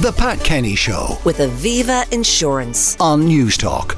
The 0.00 0.12
Pat 0.12 0.38
Kenny 0.44 0.76
Show 0.76 1.18
with 1.24 1.38
Aviva 1.38 2.08
Insurance. 2.12 2.96
on 3.00 3.24
News 3.24 3.56
Talk. 3.56 3.96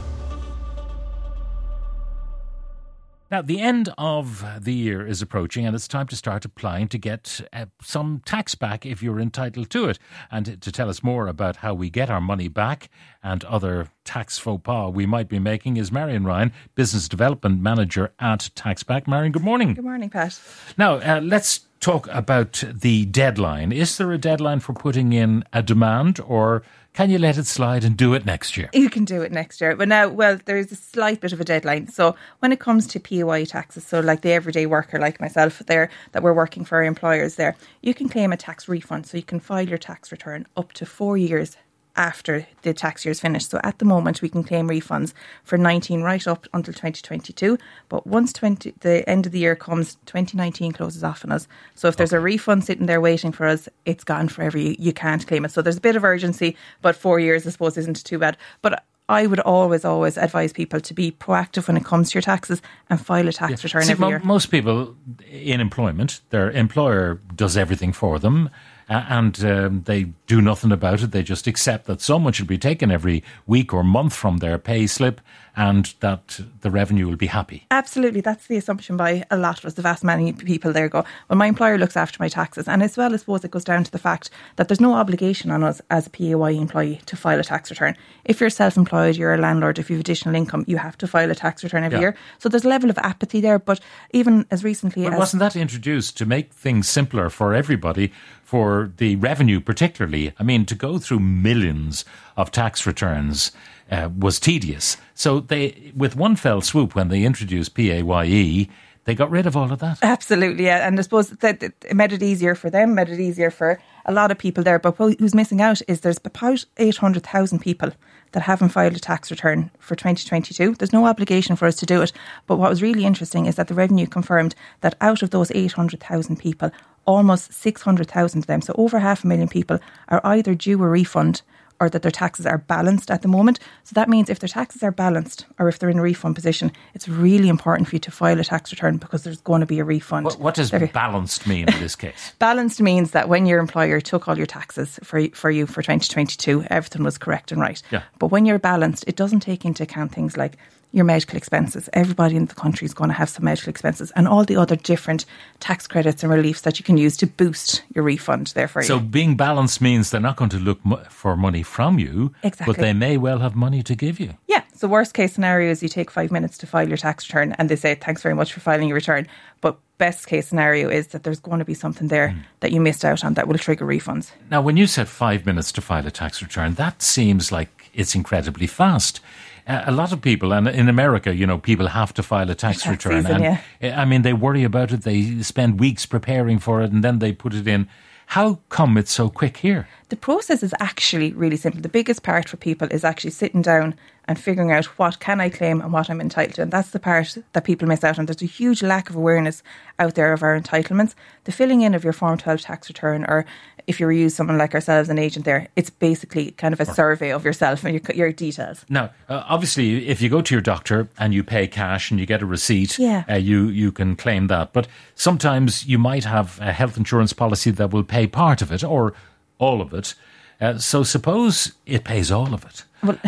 Now, 3.30 3.42
the 3.42 3.60
end 3.60 3.92
of 3.98 4.42
the 4.64 4.72
year 4.72 5.06
is 5.06 5.20
approaching, 5.20 5.66
and 5.66 5.76
it's 5.76 5.86
time 5.86 6.06
to 6.06 6.16
start 6.16 6.46
applying 6.46 6.88
to 6.88 6.96
get 6.96 7.42
uh, 7.52 7.66
some 7.82 8.22
tax 8.24 8.54
back 8.54 8.86
if 8.86 9.02
you're 9.02 9.20
entitled 9.20 9.68
to 9.70 9.90
it. 9.90 9.98
And 10.30 10.62
to 10.62 10.72
tell 10.72 10.88
us 10.88 11.02
more 11.02 11.26
about 11.26 11.56
how 11.56 11.74
we 11.74 11.90
get 11.90 12.08
our 12.08 12.20
money 12.22 12.48
back 12.48 12.88
and 13.22 13.44
other 13.44 13.90
tax 14.02 14.38
faux 14.38 14.62
pas 14.64 14.90
we 14.90 15.04
might 15.04 15.28
be 15.28 15.38
making 15.38 15.76
is 15.76 15.92
Marian 15.92 16.24
Ryan, 16.24 16.50
Business 16.74 17.10
Development 17.10 17.60
Manager 17.60 18.10
at 18.18 18.48
Taxback. 18.54 19.06
Marian, 19.06 19.32
good 19.32 19.44
morning. 19.44 19.74
Good 19.74 19.84
morning, 19.84 20.08
Pat. 20.08 20.40
Now, 20.78 20.94
uh, 20.94 21.20
let's 21.22 21.60
talk 21.80 22.06
about 22.08 22.62
the 22.72 23.06
deadline. 23.06 23.72
Is 23.72 23.96
there 23.96 24.12
a 24.12 24.18
deadline 24.18 24.60
for 24.60 24.74
putting 24.74 25.12
in 25.12 25.44
a 25.52 25.62
demand, 25.62 26.20
or 26.20 26.62
can 26.92 27.08
you 27.08 27.18
let 27.18 27.38
it 27.38 27.46
slide 27.46 27.84
and 27.84 27.96
do 27.96 28.14
it 28.14 28.26
next 28.26 28.56
year? 28.56 28.68
You 28.74 28.90
can 28.90 29.04
do 29.04 29.22
it 29.22 29.32
next 29.32 29.60
year. 29.60 29.74
But 29.74 29.88
now, 29.88 30.08
well, 30.08 30.38
there 30.44 30.58
is 30.58 30.70
a 30.70 30.76
slight 30.76 31.20
bit 31.20 31.32
of 31.32 31.40
a 31.40 31.44
deadline. 31.44 31.88
So 31.88 32.14
when 32.40 32.52
it 32.52 32.60
comes 32.60 32.86
to 32.88 33.00
PAYE 33.00 33.46
taxes, 33.46 33.86
so 33.86 34.00
like 34.00 34.20
the 34.20 34.32
everyday 34.32 34.66
worker 34.66 34.98
like 34.98 35.20
myself 35.20 35.60
there, 35.60 35.90
that 36.12 36.22
we're 36.22 36.34
working 36.34 36.64
for 36.64 36.76
our 36.76 36.84
employers 36.84 37.36
there, 37.36 37.56
you 37.80 37.94
can 37.94 38.08
claim 38.08 38.32
a 38.32 38.36
tax 38.36 38.68
refund. 38.68 39.06
So 39.06 39.16
you 39.16 39.22
can 39.22 39.40
file 39.40 39.68
your 39.68 39.78
tax 39.78 40.12
return 40.12 40.46
up 40.56 40.72
to 40.74 40.86
four 40.86 41.16
years 41.16 41.56
after 41.96 42.46
the 42.62 42.72
tax 42.72 43.04
year 43.04 43.10
is 43.10 43.20
finished. 43.20 43.50
So 43.50 43.60
at 43.62 43.78
the 43.78 43.84
moment, 43.84 44.22
we 44.22 44.28
can 44.28 44.44
claim 44.44 44.68
refunds 44.68 45.12
for 45.44 45.58
19 45.58 46.02
right 46.02 46.26
up 46.26 46.46
until 46.52 46.72
2022. 46.72 47.58
But 47.88 48.06
once 48.06 48.32
20, 48.32 48.74
the 48.80 49.08
end 49.08 49.26
of 49.26 49.32
the 49.32 49.38
year 49.38 49.56
comes, 49.56 49.96
2019 50.06 50.72
closes 50.72 51.04
off 51.04 51.24
on 51.24 51.32
us. 51.32 51.48
So 51.74 51.88
if 51.88 51.96
there's 51.96 52.12
a 52.12 52.20
refund 52.20 52.64
sitting 52.64 52.86
there 52.86 53.00
waiting 53.00 53.32
for 53.32 53.46
us, 53.46 53.68
it's 53.84 54.04
gone 54.04 54.28
forever. 54.28 54.58
You, 54.58 54.76
you 54.78 54.92
can't 54.92 55.26
claim 55.26 55.44
it. 55.44 55.50
So 55.50 55.62
there's 55.62 55.78
a 55.78 55.80
bit 55.80 55.96
of 55.96 56.04
urgency, 56.04 56.56
but 56.82 56.96
four 56.96 57.20
years, 57.20 57.46
I 57.46 57.50
suppose, 57.50 57.76
isn't 57.76 58.04
too 58.04 58.18
bad. 58.18 58.36
But 58.62 58.84
I 59.10 59.26
would 59.26 59.40
always, 59.40 59.84
always 59.84 60.16
advise 60.16 60.52
people 60.52 60.80
to 60.80 60.94
be 60.94 61.10
proactive 61.10 61.66
when 61.66 61.76
it 61.76 61.84
comes 61.84 62.10
to 62.10 62.14
your 62.14 62.22
taxes 62.22 62.62
and 62.88 63.04
file 63.04 63.26
a 63.26 63.32
tax 63.32 63.64
return 63.64 63.82
See, 63.82 63.90
every 63.90 64.02
mo- 64.02 64.08
year. 64.08 64.20
Most 64.22 64.52
people 64.52 64.94
in 65.28 65.60
employment, 65.60 66.20
their 66.30 66.48
employer 66.52 67.20
does 67.34 67.56
everything 67.56 67.92
for 67.92 68.20
them. 68.20 68.50
And 68.90 69.44
um, 69.44 69.82
they 69.84 70.06
do 70.26 70.42
nothing 70.42 70.72
about 70.72 71.00
it. 71.00 71.12
They 71.12 71.22
just 71.22 71.46
accept 71.46 71.86
that 71.86 72.00
someone 72.00 72.32
should 72.32 72.48
be 72.48 72.58
taken 72.58 72.90
every 72.90 73.22
week 73.46 73.72
or 73.72 73.84
month 73.84 74.12
from 74.12 74.38
their 74.38 74.58
pay 74.58 74.88
slip, 74.88 75.20
and 75.56 75.94
that 76.00 76.40
the 76.62 76.72
revenue 76.72 77.06
will 77.06 77.16
be 77.16 77.28
happy. 77.28 77.66
Absolutely, 77.70 78.20
that's 78.20 78.48
the 78.48 78.56
assumption 78.56 78.96
by 78.96 79.24
a 79.30 79.36
lot 79.36 79.60
of 79.60 79.64
us. 79.64 79.74
The 79.74 79.82
vast 79.82 80.02
many 80.02 80.32
people 80.32 80.72
there 80.72 80.88
go, 80.88 81.04
well, 81.28 81.36
my 81.36 81.46
employer 81.46 81.78
looks 81.78 81.96
after 81.96 82.16
my 82.20 82.28
taxes, 82.28 82.66
and 82.66 82.82
as 82.82 82.96
well, 82.96 83.12
I 83.12 83.16
suppose 83.16 83.44
it 83.44 83.52
goes 83.52 83.62
down 83.62 83.84
to 83.84 83.90
the 83.92 83.98
fact 83.98 84.28
that 84.56 84.66
there's 84.66 84.80
no 84.80 84.94
obligation 84.94 85.52
on 85.52 85.62
us 85.62 85.80
as 85.90 86.08
a 86.08 86.10
PAYE 86.10 86.56
employee 86.58 87.00
to 87.06 87.16
file 87.16 87.38
a 87.38 87.44
tax 87.44 87.70
return. 87.70 87.96
If 88.24 88.40
you're 88.40 88.50
self-employed, 88.50 89.16
you're 89.16 89.34
a 89.34 89.38
landlord. 89.38 89.78
If 89.78 89.88
you 89.88 89.96
have 89.96 90.00
additional 90.00 90.34
income, 90.34 90.64
you 90.66 90.78
have 90.78 90.98
to 90.98 91.06
file 91.06 91.30
a 91.30 91.34
tax 91.36 91.62
return 91.62 91.84
every 91.84 91.98
Yeah. 91.98 92.02
year. 92.02 92.16
So 92.38 92.48
there's 92.48 92.64
a 92.64 92.68
level 92.68 92.90
of 92.90 92.98
apathy 92.98 93.40
there. 93.40 93.60
But 93.60 93.80
even 94.12 94.46
as 94.50 94.64
recently 94.64 95.06
as 95.06 95.14
wasn't 95.16 95.40
that 95.40 95.54
introduced 95.54 96.16
to 96.18 96.26
make 96.26 96.52
things 96.52 96.88
simpler 96.88 97.30
for 97.30 97.54
everybody, 97.54 98.12
for 98.42 98.79
the 98.86 99.16
revenue 99.16 99.60
particularly? 99.60 100.32
I 100.38 100.42
mean, 100.42 100.66
to 100.66 100.74
go 100.74 100.98
through 100.98 101.20
millions 101.20 102.04
of 102.36 102.50
tax 102.50 102.86
returns 102.86 103.52
uh, 103.90 104.08
was 104.16 104.38
tedious. 104.38 104.96
So 105.14 105.40
they, 105.40 105.92
with 105.96 106.16
one 106.16 106.36
fell 106.36 106.60
swoop, 106.60 106.94
when 106.94 107.08
they 107.08 107.24
introduced 107.24 107.74
PAYE, 107.74 108.68
they 109.04 109.14
got 109.14 109.30
rid 109.30 109.46
of 109.46 109.56
all 109.56 109.72
of 109.72 109.78
that. 109.80 109.98
Absolutely, 110.02 110.66
yeah. 110.66 110.86
And 110.86 110.98
I 110.98 111.02
suppose 111.02 111.30
that 111.30 111.60
that 111.60 111.62
it 111.62 111.96
made 111.96 112.12
it 112.12 112.22
easier 112.22 112.54
for 112.54 112.70
them, 112.70 112.94
made 112.94 113.08
it 113.08 113.18
easier 113.18 113.50
for 113.50 113.80
a 114.04 114.12
lot 114.12 114.30
of 114.30 114.38
people 114.38 114.62
there. 114.62 114.78
But 114.78 114.96
who's 114.96 115.34
missing 115.34 115.60
out 115.60 115.80
is 115.88 116.00
there's 116.00 116.20
about 116.24 116.64
800,000 116.76 117.58
people 117.58 117.92
that 118.32 118.42
haven't 118.42 118.68
filed 118.68 118.94
a 118.94 119.00
tax 119.00 119.30
return 119.30 119.70
for 119.78 119.96
2022. 119.96 120.74
There's 120.74 120.92
no 120.92 121.06
obligation 121.06 121.56
for 121.56 121.66
us 121.66 121.76
to 121.76 121.86
do 121.86 122.02
it. 122.02 122.12
But 122.46 122.56
what 122.56 122.70
was 122.70 122.82
really 122.82 123.04
interesting 123.04 123.46
is 123.46 123.56
that 123.56 123.68
the 123.68 123.74
revenue 123.74 124.06
confirmed 124.06 124.54
that 124.82 124.96
out 125.00 125.22
of 125.22 125.30
those 125.30 125.50
800,000 125.52 126.36
people, 126.36 126.70
almost 127.10 127.52
600,000 127.52 128.38
of 128.40 128.46
them, 128.46 128.62
so 128.62 128.74
over 128.76 128.98
half 128.98 129.24
a 129.24 129.26
million 129.26 129.48
people, 129.48 129.78
are 130.08 130.20
either 130.24 130.54
due 130.54 130.82
a 130.82 130.88
refund 130.88 131.42
or 131.80 131.88
that 131.88 132.02
their 132.02 132.10
taxes 132.10 132.46
are 132.46 132.58
balanced 132.58 133.10
at 133.10 133.22
the 133.22 133.28
moment. 133.28 133.58
So 133.84 133.94
that 133.94 134.08
means 134.08 134.28
if 134.28 134.38
their 134.38 134.48
taxes 134.48 134.82
are 134.82 134.90
balanced 134.92 135.46
or 135.58 135.68
if 135.68 135.78
they're 135.78 135.88
in 135.88 135.98
a 135.98 136.02
refund 136.02 136.34
position, 136.34 136.70
it's 136.94 137.08
really 137.08 137.48
important 137.48 137.88
for 137.88 137.96
you 137.96 138.00
to 138.00 138.10
file 138.10 138.38
a 138.38 138.44
tax 138.44 138.70
return 138.70 138.98
because 138.98 139.24
there's 139.24 139.40
going 139.40 139.60
to 139.60 139.66
be 139.66 139.78
a 139.78 139.84
refund. 139.84 140.26
What, 140.26 140.38
what 140.38 140.54
does 140.54 140.70
There- 140.70 140.86
balanced 140.86 141.46
mean 141.46 141.68
in 141.68 141.80
this 141.80 141.96
case? 141.96 142.32
Balanced 142.38 142.80
means 142.80 143.12
that 143.12 143.28
when 143.28 143.46
your 143.46 143.58
employer 143.58 144.00
took 144.00 144.28
all 144.28 144.36
your 144.36 144.46
taxes 144.46 144.98
for 145.02 145.26
for 145.32 145.50
you 145.50 145.66
for 145.66 145.82
2022, 145.82 146.64
everything 146.70 147.02
was 147.02 147.18
correct 147.18 147.52
and 147.52 147.60
right. 147.60 147.82
Yeah. 147.90 148.02
But 148.18 148.28
when 148.28 148.44
you're 148.44 148.58
balanced, 148.58 149.04
it 149.06 149.16
doesn't 149.16 149.40
take 149.40 149.64
into 149.64 149.82
account 149.82 150.12
things 150.12 150.36
like 150.36 150.56
your 150.92 151.04
medical 151.04 151.36
expenses. 151.36 151.88
Everybody 151.92 152.36
in 152.36 152.46
the 152.46 152.54
country 152.54 152.84
is 152.84 152.94
going 152.94 153.10
to 153.10 153.14
have 153.14 153.28
some 153.28 153.44
medical 153.44 153.70
expenses 153.70 154.10
and 154.16 154.26
all 154.26 154.44
the 154.44 154.56
other 154.56 154.76
different 154.76 155.24
tax 155.60 155.86
credits 155.86 156.22
and 156.22 156.32
reliefs 156.32 156.62
that 156.62 156.78
you 156.78 156.84
can 156.84 156.96
use 156.96 157.16
to 157.18 157.26
boost 157.26 157.82
your 157.94 158.02
refund 158.04 158.48
there 158.48 158.66
for 158.68 158.82
So 158.82 158.98
being 158.98 159.36
balanced 159.36 159.80
means 159.80 160.10
they're 160.10 160.20
not 160.20 160.36
going 160.36 160.50
to 160.50 160.58
look 160.58 160.80
for 161.10 161.36
money 161.36 161.62
from 161.70 161.98
you, 161.98 162.32
Exactly. 162.42 162.66
but 162.74 162.80
they 162.80 162.92
may 162.92 163.16
well 163.16 163.38
have 163.38 163.54
money 163.54 163.82
to 163.82 163.94
give 163.94 164.18
you. 164.20 164.30
Yeah. 164.48 164.62
So 164.74 164.88
worst 164.88 165.12
case 165.14 165.32
scenario 165.34 165.70
is 165.70 165.82
you 165.82 165.88
take 165.90 166.10
five 166.10 166.30
minutes 166.30 166.56
to 166.58 166.66
file 166.66 166.88
your 166.88 166.96
tax 166.96 167.28
return 167.28 167.54
and 167.58 167.68
they 167.68 167.76
say 167.76 167.94
thanks 167.94 168.22
very 168.22 168.34
much 168.34 168.52
for 168.52 168.60
filing 168.60 168.88
your 168.88 168.94
return. 168.94 169.26
But 169.60 169.76
best 169.98 170.26
case 170.26 170.48
scenario 170.48 170.88
is 170.88 171.08
that 171.08 171.22
there's 171.22 171.40
going 171.40 171.58
to 171.58 171.64
be 171.66 171.74
something 171.74 172.08
there 172.08 172.34
that 172.60 172.72
you 172.72 172.80
missed 172.80 173.04
out 173.04 173.22
on 173.24 173.34
that 173.34 173.46
will 173.46 173.58
trigger 173.58 173.86
refunds. 173.86 174.32
Now, 174.50 174.62
when 174.62 174.76
you 174.78 174.86
said 174.86 175.08
five 175.08 175.44
minutes 175.44 175.70
to 175.72 175.80
file 175.82 176.06
a 176.06 176.10
tax 176.10 176.40
return, 176.42 176.74
that 176.74 177.02
seems 177.02 177.52
like 177.52 177.90
it's 177.92 178.14
incredibly 178.14 178.66
fast. 178.66 179.20
Uh, 179.66 179.82
a 179.86 179.92
lot 179.92 180.12
of 180.12 180.20
people, 180.22 180.52
and 180.54 180.66
in 180.68 180.88
America, 180.88 181.34
you 181.34 181.46
know, 181.46 181.58
people 181.58 181.88
have 181.88 182.14
to 182.14 182.22
file 182.22 182.48
a 182.50 182.54
tax, 182.54 182.82
Tax 182.82 182.86
return. 183.04 183.22
season, 183.22 183.42
and 183.44 183.60
yeah. 183.82 183.96
uh, 183.98 184.00
I 184.00 184.04
mean, 184.06 184.22
they 184.22 184.32
worry 184.32 184.64
about 184.64 184.90
it. 184.92 185.02
They 185.02 185.42
spend 185.42 185.78
weeks 185.78 186.06
preparing 186.06 186.58
for 186.58 186.80
it, 186.82 186.90
and 186.90 187.04
then 187.04 187.18
they 187.18 187.32
put 187.32 187.52
it 187.54 187.68
in. 187.68 187.86
How 188.26 188.60
come 188.70 188.96
it's 188.96 189.12
so 189.12 189.28
quick 189.28 189.58
here? 189.58 189.86
The 190.10 190.16
process 190.16 190.62
is 190.62 190.74
actually 190.80 191.32
really 191.32 191.56
simple. 191.56 191.80
The 191.80 191.88
biggest 191.88 192.22
part 192.24 192.48
for 192.48 192.56
people 192.56 192.88
is 192.90 193.04
actually 193.04 193.30
sitting 193.30 193.62
down 193.62 193.94
and 194.26 194.38
figuring 194.38 194.70
out 194.70 194.84
what 194.98 195.18
can 195.20 195.40
I 195.40 195.48
claim 195.48 195.80
and 195.80 195.92
what 195.92 196.10
I'm 196.10 196.20
entitled 196.20 196.54
to. 196.56 196.62
And 196.62 196.70
that's 196.72 196.90
the 196.90 196.98
part 197.00 197.36
that 197.52 197.64
people 197.64 197.88
miss 197.88 198.04
out 198.04 198.18
on. 198.18 198.26
There's 198.26 198.42
a 198.42 198.46
huge 198.46 198.82
lack 198.82 199.08
of 199.08 199.16
awareness 199.16 199.62
out 199.98 200.14
there 200.16 200.32
of 200.32 200.42
our 200.42 200.60
entitlements. 200.60 201.14
The 201.44 201.52
filling 201.52 201.80
in 201.82 201.94
of 201.94 202.04
your 202.04 202.12
Form 202.12 202.38
12 202.38 202.60
tax 202.60 202.88
return, 202.88 203.24
or 203.28 203.44
if 203.86 203.98
you 203.98 204.08
use 204.10 204.34
someone 204.34 204.58
like 204.58 204.74
ourselves, 204.74 205.08
an 205.08 205.18
agent 205.18 205.44
there, 205.44 205.68
it's 205.74 205.90
basically 205.90 206.52
kind 206.52 206.74
of 206.74 206.80
a 206.80 206.86
survey 206.86 207.30
of 207.32 207.44
yourself 207.44 207.84
and 207.84 207.94
your, 207.94 208.16
your 208.16 208.32
details. 208.32 208.84
Now, 208.88 209.10
uh, 209.28 209.44
obviously, 209.48 210.06
if 210.08 210.20
you 210.20 210.28
go 210.28 210.42
to 210.42 210.54
your 210.54 210.60
doctor 210.62 211.08
and 211.18 211.32
you 211.34 211.42
pay 211.42 211.66
cash 211.66 212.10
and 212.10 212.20
you 212.20 212.26
get 212.26 212.42
a 212.42 212.46
receipt, 212.46 212.98
Yeah. 212.98 213.24
uh, 213.28 213.34
you 213.34 213.68
you 213.68 213.90
can 213.90 214.16
claim 214.16 214.48
that. 214.48 214.72
But 214.72 214.86
sometimes 215.14 215.86
you 215.86 215.98
might 215.98 216.24
have 216.24 216.58
a 216.60 216.72
health 216.72 216.96
insurance 216.96 217.32
policy 217.32 217.70
that 217.72 217.90
will 217.92 218.04
pay 218.04 218.26
part 218.26 218.60
of 218.62 218.70
it 218.72 218.84
or 218.84 219.12
all 219.60 219.80
of 219.80 219.94
it. 219.94 220.14
Uh, 220.60 220.76
so 220.76 221.02
suppose 221.02 221.72
it 221.86 222.04
pays 222.04 222.30
all 222.30 222.52
of 222.52 222.64
it, 222.64 222.84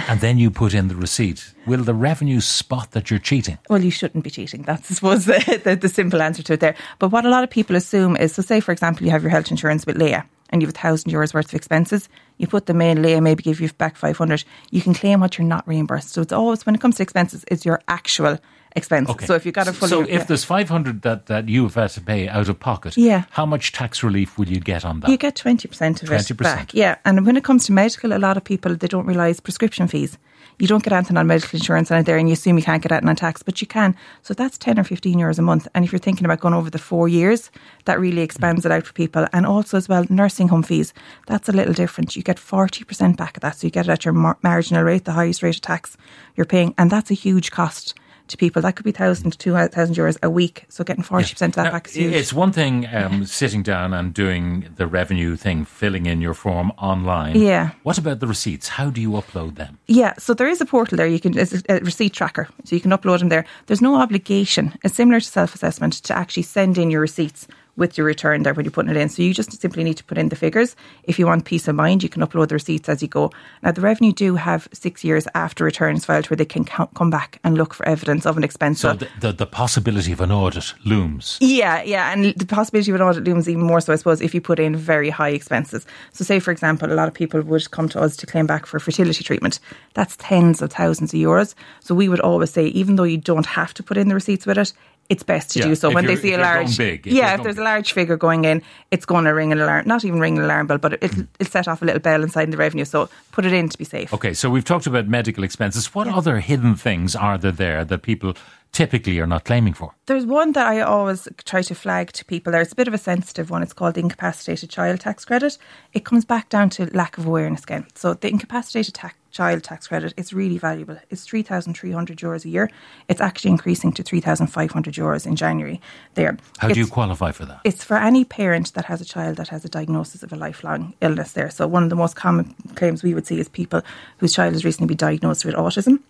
and 0.08 0.20
then 0.20 0.36
you 0.36 0.50
put 0.50 0.74
in 0.74 0.88
the 0.88 0.94
receipt. 0.94 1.54
Will 1.66 1.82
the 1.82 1.94
revenue 1.94 2.40
spot 2.40 2.90
that 2.90 3.10
you're 3.10 3.18
cheating? 3.18 3.58
Well, 3.70 3.82
you 3.82 3.90
shouldn't 3.90 4.22
be 4.22 4.28
cheating. 4.28 4.62
That's, 4.62 4.90
I 4.90 4.94
suppose, 4.94 5.24
the, 5.24 5.60
the, 5.64 5.76
the 5.76 5.88
simple 5.88 6.20
answer 6.20 6.42
to 6.42 6.52
it 6.54 6.60
there. 6.60 6.74
But 6.98 7.08
what 7.08 7.24
a 7.24 7.30
lot 7.30 7.42
of 7.42 7.48
people 7.48 7.74
assume 7.74 8.16
is, 8.16 8.34
so 8.34 8.42
say, 8.42 8.60
for 8.60 8.72
example, 8.72 9.06
you 9.06 9.12
have 9.12 9.22
your 9.22 9.30
health 9.30 9.50
insurance 9.50 9.86
with 9.86 9.96
Laya 9.96 10.24
and 10.50 10.60
you 10.60 10.66
have 10.66 10.74
a 10.74 10.78
thousand 10.78 11.10
euros 11.10 11.32
worth 11.32 11.46
of 11.46 11.54
expenses. 11.54 12.10
You 12.36 12.46
put 12.46 12.66
them 12.66 12.82
in, 12.82 13.02
Laya 13.02 13.22
maybe 13.22 13.42
give 13.42 13.60
you 13.60 13.72
back 13.72 13.96
500. 13.96 14.44
You 14.70 14.82
can 14.82 14.92
claim 14.92 15.20
what 15.20 15.38
you're 15.38 15.46
not 15.46 15.66
reimbursed. 15.66 16.10
So 16.10 16.20
it's 16.20 16.32
always, 16.32 16.66
when 16.66 16.74
it 16.74 16.82
comes 16.82 16.96
to 16.96 17.02
expenses, 17.02 17.44
it's 17.48 17.64
your 17.64 17.80
actual 17.88 18.38
expense. 18.76 19.10
So 19.24 19.34
if 19.34 19.46
you 19.46 19.52
got 19.52 19.68
a 19.68 19.72
fully. 19.72 19.90
so 19.90 20.02
if 20.02 20.08
yeah. 20.08 20.24
there's 20.24 20.44
500 20.44 21.02
that, 21.02 21.26
that 21.26 21.46
to 21.46 22.00
pay 22.00 22.28
out 22.28 22.48
of 22.48 22.58
pocket, 22.60 22.96
Yeah. 22.96 23.24
how 23.30 23.46
much 23.46 23.72
tax 23.72 24.02
relief 24.02 24.38
will 24.38 24.48
you 24.48 24.60
get 24.60 24.84
on 24.84 25.00
that? 25.00 25.10
You 25.10 25.16
get 25.16 25.34
20% 25.36 26.02
of 26.02 26.10
it 26.10 26.14
20%. 26.14 26.36
back. 26.42 26.74
Yeah. 26.74 26.96
And 27.04 27.26
when 27.26 27.36
it 27.36 27.44
comes 27.44 27.66
to 27.66 27.72
medical, 27.72 28.12
a 28.12 28.18
lot 28.18 28.36
of 28.36 28.44
people, 28.44 28.74
they 28.74 28.88
don't 28.88 29.06
realise 29.06 29.40
prescription 29.40 29.88
fees. 29.88 30.18
You 30.58 30.68
don't 30.68 30.84
get 30.84 30.92
anything 30.92 31.16
on 31.16 31.26
medical 31.26 31.56
insurance 31.58 31.90
out 31.90 32.04
there 32.04 32.18
and 32.18 32.28
you 32.28 32.34
assume 32.34 32.58
you 32.58 32.62
can't 32.62 32.82
get 32.82 32.92
anything 32.92 33.08
on 33.08 33.16
tax, 33.16 33.42
but 33.42 33.60
you 33.60 33.66
can. 33.66 33.96
So 34.22 34.34
that's 34.34 34.58
10 34.58 34.78
or 34.78 34.84
15 34.84 35.18
euros 35.18 35.38
a 35.38 35.42
month. 35.42 35.66
And 35.74 35.84
if 35.84 35.92
you're 35.92 35.98
thinking 35.98 36.24
about 36.24 36.40
going 36.40 36.54
over 36.54 36.70
the 36.70 36.78
four 36.78 37.08
years, 37.08 37.50
that 37.86 37.98
really 37.98 38.20
expands 38.20 38.64
it 38.66 38.70
out 38.70 38.86
for 38.86 38.92
people. 38.92 39.26
And 39.32 39.46
also 39.46 39.76
as 39.76 39.88
well, 39.88 40.04
nursing 40.08 40.48
home 40.48 40.62
fees, 40.62 40.92
that's 41.26 41.48
a 41.48 41.52
little 41.52 41.72
different. 41.74 42.16
You 42.16 42.22
get 42.22 42.36
40% 42.36 43.16
back 43.16 43.36
of 43.36 43.40
that. 43.40 43.56
So 43.56 43.66
you 43.66 43.70
get 43.70 43.88
it 43.88 43.90
at 43.92 44.04
your 44.04 44.14
mar- 44.14 44.38
marginal 44.42 44.82
rate, 44.82 45.04
the 45.04 45.12
highest 45.12 45.42
rate 45.42 45.56
of 45.56 45.62
tax 45.62 45.96
you're 46.36 46.46
paying. 46.46 46.74
And 46.78 46.90
that's 46.90 47.10
a 47.10 47.14
huge 47.14 47.50
cost 47.50 47.94
to 48.32 48.36
people. 48.36 48.60
That 48.62 48.76
could 48.76 48.84
be 48.84 48.90
1,000 48.90 49.30
to 49.30 49.38
2,000 49.38 49.94
euros 49.94 50.18
a 50.22 50.28
week. 50.28 50.64
So 50.68 50.84
getting 50.84 51.04
40% 51.04 51.48
of 51.48 51.52
that 51.54 51.64
Now, 51.64 51.70
back 51.70 51.86
is 51.88 51.94
huge. 51.94 52.14
It's 52.14 52.32
one 52.32 52.52
thing 52.52 52.86
um, 52.92 53.24
sitting 53.24 53.62
down 53.62 53.94
and 53.94 54.12
doing 54.12 54.68
the 54.76 54.86
revenue 54.86 55.36
thing, 55.36 55.64
filling 55.64 56.06
in 56.06 56.20
your 56.20 56.34
form 56.34 56.72
online. 56.78 57.36
Yeah. 57.36 57.70
What 57.84 57.98
about 57.98 58.20
the 58.20 58.26
receipts? 58.26 58.68
How 58.68 58.90
do 58.90 59.00
you 59.00 59.10
upload 59.10 59.54
them? 59.54 59.78
Yeah, 59.86 60.14
so 60.18 60.34
there 60.34 60.48
is 60.48 60.60
a 60.60 60.66
portal 60.66 60.96
there. 60.96 61.06
You 61.06 61.20
can 61.20 61.38
it's 61.38 61.62
a, 61.68 61.78
receipt 61.80 62.12
tracker, 62.12 62.48
so 62.64 62.74
you 62.74 62.80
can 62.80 62.90
upload 62.90 63.20
them 63.20 63.28
there. 63.28 63.44
There's 63.66 63.82
no 63.82 63.96
obligation. 63.96 64.76
It's 64.82 64.94
similar 64.94 65.20
to 65.20 65.26
self-assessment 65.26 65.94
to 66.04 66.16
actually 66.16 66.44
send 66.44 66.78
in 66.78 66.90
your 66.90 67.00
receipts 67.00 67.46
with 67.76 67.96
your 67.96 68.06
return 68.06 68.42
there 68.42 68.54
when 68.54 68.64
you're 68.64 68.72
putting 68.72 68.90
it 68.90 68.96
in. 68.96 69.08
So 69.08 69.22
you 69.22 69.32
just 69.32 69.60
simply 69.60 69.84
need 69.84 69.96
to 69.96 70.04
put 70.04 70.18
in 70.18 70.28
the 70.28 70.36
figures. 70.36 70.76
If 71.04 71.18
you 71.18 71.26
want 71.26 71.44
peace 71.44 71.68
of 71.68 71.74
mind, 71.74 72.02
you 72.02 72.08
can 72.08 72.22
upload 72.22 72.48
the 72.48 72.54
receipts 72.54 72.88
as 72.88 73.00
you 73.02 73.08
go. 73.08 73.32
Now, 73.62 73.72
the 73.72 73.80
revenue 73.80 74.12
do 74.12 74.36
have 74.36 74.68
six 74.72 75.02
years 75.02 75.26
after 75.34 75.64
returns 75.64 76.04
filed 76.04 76.28
where 76.28 76.36
they 76.36 76.44
can 76.44 76.64
come 76.64 77.10
back 77.10 77.38
and 77.44 77.56
look 77.56 77.74
for 77.74 77.86
evidence 77.88 78.26
of 78.26 78.36
an 78.36 78.44
expense. 78.44 78.80
So 78.80 78.94
the, 78.94 79.08
the, 79.20 79.32
the, 79.32 79.46
possibility 79.46 80.12
of 80.12 80.20
an 80.20 80.32
audit 80.32 80.74
looms. 80.84 81.38
Yeah, 81.40 81.82
yeah. 81.82 82.12
And 82.12 82.34
the 82.34 82.46
possibility 82.46 82.90
of 82.90 82.96
an 82.96 83.02
audit 83.02 83.24
looms 83.24 83.48
even 83.48 83.62
more 83.62 83.80
so, 83.80 83.92
I 83.92 83.96
suppose, 83.96 84.20
if 84.20 84.34
you 84.34 84.40
put 84.40 84.58
in 84.58 84.76
very 84.76 85.10
high 85.10 85.30
expenses. 85.30 85.86
So, 86.12 86.24
say, 86.24 86.40
for 86.40 86.50
example, 86.50 86.92
a 86.92 86.94
lot 86.94 87.08
of 87.08 87.14
people 87.14 87.40
would 87.40 87.70
come 87.70 87.88
to 87.90 88.00
us 88.00 88.16
to 88.18 88.26
claim 88.26 88.46
back 88.46 88.66
for 88.66 88.78
fertility 88.80 89.24
treatment. 89.24 89.60
That's 89.94 90.16
tens 90.16 90.62
of 90.62 90.72
thousands 90.72 91.14
of 91.14 91.20
euros. 91.20 91.54
So, 91.80 91.94
we 91.94 92.08
would 92.08 92.20
always 92.20 92.50
say, 92.50 92.66
even 92.68 92.96
though 92.96 93.04
you 93.04 93.18
don't 93.18 93.46
have 93.46 93.74
to 93.74 93.82
put 93.82 93.96
in 93.96 94.08
the 94.08 94.14
receipts 94.14 94.46
with 94.46 94.58
it, 94.58 94.72
it's 95.08 95.22
best 95.22 95.50
to 95.50 95.58
yeah, 95.58 95.66
do 95.66 95.74
so 95.74 95.90
when 95.90 96.06
they 96.06 96.16
see 96.16 96.32
a 96.32 96.38
large 96.38 96.76
big, 96.76 97.06
yeah 97.06 97.34
if 97.34 97.42
there's 97.42 97.58
a 97.58 97.62
large 97.62 97.92
figure 97.92 98.16
going 98.16 98.44
in 98.44 98.62
it's 98.90 99.04
going 99.04 99.24
to 99.24 99.30
ring 99.30 99.52
an 99.52 99.60
alarm 99.60 99.86
not 99.86 100.04
even 100.04 100.20
ring 100.20 100.38
an 100.38 100.44
alarm 100.44 100.66
bell 100.66 100.78
but 100.78 100.94
it'll, 100.94 101.26
it'll 101.38 101.50
set 101.50 101.68
off 101.68 101.82
a 101.82 101.84
little 101.84 102.00
bell 102.00 102.22
inside 102.22 102.50
the 102.50 102.56
revenue 102.56 102.84
so 102.84 103.08
put 103.32 103.44
it 103.44 103.52
in 103.52 103.68
to 103.68 103.76
be 103.76 103.84
safe 103.84 104.12
okay 104.12 104.32
so 104.32 104.48
we've 104.48 104.64
talked 104.64 104.86
about 104.86 105.06
medical 105.08 105.44
expenses 105.44 105.94
what 105.94 106.06
yeah. 106.06 106.16
other 106.16 106.40
hidden 106.40 106.74
things 106.74 107.14
are 107.14 107.36
there 107.36 107.52
there 107.52 107.84
that 107.84 108.02
people 108.02 108.34
typically 108.72 109.20
are 109.20 109.26
not 109.26 109.44
claiming 109.44 109.74
for? 109.74 109.94
There's 110.06 110.26
one 110.26 110.52
that 110.52 110.66
I 110.66 110.80
always 110.80 111.28
try 111.44 111.62
to 111.62 111.74
flag 111.74 112.12
to 112.12 112.24
people 112.24 112.50
there. 112.52 112.62
It's 112.62 112.72
a 112.72 112.76
bit 112.76 112.88
of 112.88 112.94
a 112.94 112.98
sensitive 112.98 113.50
one. 113.50 113.62
It's 113.62 113.72
called 113.72 113.94
the 113.94 114.00
incapacitated 114.00 114.70
child 114.70 115.00
tax 115.00 115.24
credit. 115.24 115.58
It 115.92 116.04
comes 116.04 116.24
back 116.24 116.48
down 116.48 116.70
to 116.70 116.86
lack 116.96 117.18
of 117.18 117.26
awareness 117.26 117.62
again. 117.62 117.86
So 117.94 118.14
the 118.14 118.28
incapacitated 118.28 118.94
tax 118.94 119.14
child 119.32 119.64
tax 119.64 119.88
credit. 119.88 120.14
It's 120.16 120.32
really 120.32 120.58
valuable. 120.58 120.98
It's 121.10 121.24
3,300 121.24 122.18
euros 122.18 122.44
a 122.44 122.48
year. 122.48 122.70
It's 123.08 123.20
actually 123.20 123.50
increasing 123.50 123.92
to 123.94 124.02
3,500 124.02 124.94
euros 124.94 125.26
in 125.26 125.34
January 125.34 125.80
there. 126.14 126.36
How 126.58 126.68
it's, 126.68 126.74
do 126.74 126.80
you 126.80 126.86
qualify 126.86 127.32
for 127.32 127.46
that? 127.46 127.60
It's 127.64 127.82
for 127.82 127.96
any 127.96 128.24
parent 128.24 128.74
that 128.74 128.84
has 128.84 129.00
a 129.00 129.04
child 129.04 129.36
that 129.38 129.48
has 129.48 129.64
a 129.64 129.68
diagnosis 129.68 130.22
of 130.22 130.32
a 130.32 130.36
lifelong 130.36 130.94
illness 131.00 131.32
there. 131.32 131.50
So 131.50 131.66
one 131.66 131.82
of 131.82 131.90
the 131.90 131.96
most 131.96 132.14
common 132.14 132.54
claims 132.76 133.02
we 133.02 133.14
would 133.14 133.26
see 133.26 133.40
is 133.40 133.48
people 133.48 133.82
whose 134.18 134.32
child 134.32 134.52
has 134.52 134.64
recently 134.64 134.88
been 134.88 134.98
diagnosed 134.98 135.44
with 135.44 135.54
autism. 135.54 136.00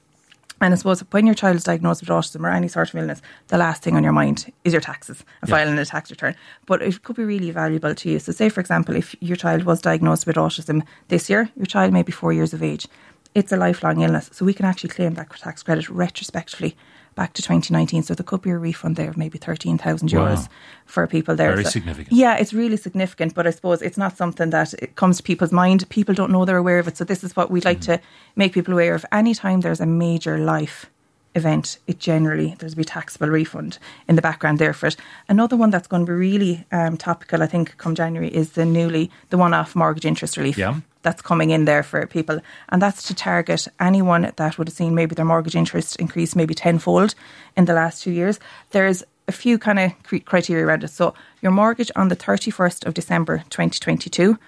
And 0.62 0.72
I 0.72 0.76
suppose 0.76 1.00
when 1.10 1.26
your 1.26 1.34
child 1.34 1.56
is 1.56 1.64
diagnosed 1.64 2.02
with 2.02 2.08
autism 2.08 2.44
or 2.44 2.50
any 2.50 2.68
sort 2.68 2.88
of 2.88 2.94
illness, 2.94 3.20
the 3.48 3.58
last 3.58 3.82
thing 3.82 3.96
on 3.96 4.04
your 4.04 4.12
mind 4.12 4.52
is 4.64 4.72
your 4.72 4.80
taxes 4.80 5.24
and 5.40 5.50
yeah. 5.50 5.56
filing 5.56 5.76
a 5.76 5.84
tax 5.84 6.08
return. 6.08 6.36
But 6.66 6.82
it 6.82 7.02
could 7.02 7.16
be 7.16 7.24
really 7.24 7.50
valuable 7.50 7.96
to 7.96 8.10
you. 8.10 8.20
So, 8.20 8.30
say, 8.30 8.48
for 8.48 8.60
example, 8.60 8.94
if 8.94 9.16
your 9.20 9.36
child 9.36 9.64
was 9.64 9.82
diagnosed 9.82 10.24
with 10.24 10.36
autism 10.36 10.84
this 11.08 11.28
year, 11.28 11.50
your 11.56 11.66
child 11.66 11.92
may 11.92 12.04
be 12.04 12.12
four 12.12 12.32
years 12.32 12.54
of 12.54 12.62
age 12.62 12.86
it's 13.34 13.52
a 13.52 13.56
lifelong 13.56 14.02
illness. 14.02 14.28
So 14.32 14.44
we 14.44 14.54
can 14.54 14.66
actually 14.66 14.90
claim 14.90 15.14
that 15.14 15.30
tax 15.30 15.62
credit 15.62 15.88
retrospectively 15.88 16.76
back 17.14 17.32
to 17.34 17.42
2019. 17.42 18.02
So 18.02 18.14
there 18.14 18.24
could 18.24 18.42
be 18.42 18.50
a 18.50 18.58
refund 18.58 18.96
there 18.96 19.10
of 19.10 19.16
maybe 19.16 19.38
13,000 19.38 20.08
euros 20.08 20.36
wow. 20.36 20.48
for 20.86 21.06
people 21.06 21.36
there. 21.36 21.52
Very 21.52 21.64
so, 21.64 21.70
significant. 21.70 22.16
Yeah, 22.16 22.36
it's 22.36 22.52
really 22.52 22.76
significant. 22.76 23.34
But 23.34 23.46
I 23.46 23.50
suppose 23.50 23.82
it's 23.82 23.98
not 23.98 24.16
something 24.16 24.50
that 24.50 24.74
it 24.74 24.96
comes 24.96 25.18
to 25.18 25.22
people's 25.22 25.52
mind. 25.52 25.88
People 25.88 26.14
don't 26.14 26.30
know 26.30 26.44
they're 26.44 26.56
aware 26.56 26.78
of 26.78 26.88
it. 26.88 26.96
So 26.96 27.04
this 27.04 27.24
is 27.24 27.36
what 27.36 27.50
we'd 27.50 27.64
like 27.64 27.78
mm. 27.78 27.86
to 27.86 28.00
make 28.36 28.52
people 28.52 28.74
aware 28.74 28.94
of. 28.94 29.04
Anytime 29.12 29.60
there's 29.60 29.80
a 29.80 29.86
major 29.86 30.38
life 30.38 30.90
event, 31.34 31.78
it 31.86 31.98
generally 31.98 32.54
there's 32.58 32.74
a 32.74 32.76
be 32.76 32.84
taxable 32.84 33.28
refund 33.28 33.78
in 34.08 34.16
the 34.16 34.22
background 34.22 34.58
there 34.58 34.72
for 34.72 34.86
it. 34.86 34.96
Another 35.28 35.56
one 35.56 35.70
that's 35.70 35.88
going 35.88 36.04
to 36.04 36.12
be 36.12 36.16
really 36.16 36.66
um, 36.72 36.96
topical, 36.96 37.42
I 37.42 37.46
think, 37.46 37.76
come 37.78 37.94
January 37.94 38.28
is 38.28 38.52
the 38.52 38.64
newly 38.64 39.10
the 39.30 39.38
one-off 39.38 39.74
mortgage 39.74 40.04
interest 40.04 40.36
relief. 40.36 40.58
Yeah. 40.58 40.80
That's 41.02 41.22
coming 41.22 41.50
in 41.50 41.64
there 41.64 41.82
for 41.82 42.06
people, 42.06 42.40
and 42.68 42.80
that's 42.80 43.02
to 43.08 43.14
target 43.14 43.68
anyone 43.80 44.32
that 44.36 44.58
would 44.58 44.68
have 44.68 44.76
seen 44.76 44.94
maybe 44.94 45.14
their 45.14 45.24
mortgage 45.24 45.56
interest 45.56 45.96
increase 45.96 46.36
maybe 46.36 46.54
tenfold 46.54 47.14
in 47.56 47.64
the 47.64 47.74
last 47.74 48.02
two 48.02 48.12
years. 48.12 48.38
There's 48.70 49.02
a 49.28 49.32
few 49.32 49.58
kind 49.58 49.78
of 49.78 50.24
criteria 50.24 50.66
around 50.66 50.84
it. 50.84 50.88
So 50.88 51.14
your 51.40 51.52
mortgage 51.52 51.90
on 51.96 52.08
the 52.08 52.16
31st 52.16 52.86
of 52.86 52.94
December 52.94 53.38
2022 53.50 54.38